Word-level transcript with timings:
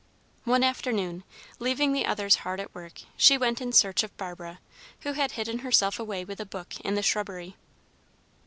One 0.45 0.63
afternoon, 0.63 1.23
leaving 1.59 1.93
the 1.93 2.07
others 2.07 2.37
hard 2.37 2.59
at 2.59 2.73
work, 2.73 3.01
she 3.17 3.37
went 3.37 3.61
in 3.61 3.71
search 3.71 4.01
of 4.01 4.17
Barbara, 4.17 4.57
who 5.01 5.13
had 5.13 5.33
hidden 5.33 5.59
herself 5.59 5.99
away 5.99 6.25
with 6.25 6.39
a 6.39 6.43
book, 6.45 6.73
in 6.79 6.95
the 6.95 7.03
shrubbery. 7.03 7.55